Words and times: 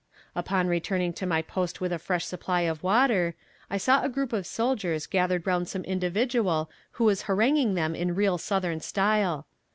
Upon 0.35 0.65
returning 0.65 1.13
to 1.13 1.27
my 1.27 1.43
post 1.43 1.79
with 1.79 1.93
a 1.93 1.99
fresh 1.99 2.25
supply 2.25 2.61
of 2.61 2.81
water, 2.81 3.35
I 3.69 3.77
saw 3.77 4.01
a 4.03 4.09
group 4.09 4.33
of 4.33 4.47
soldiers 4.47 5.05
gathered 5.05 5.45
around 5.45 5.67
some 5.67 5.83
individual 5.83 6.71
who 6.93 7.03
was 7.03 7.21
haranguing 7.29 7.75
them 7.75 7.93
in 7.93 8.15
real 8.15 8.39
Southern 8.39 8.79
style. 8.79 9.45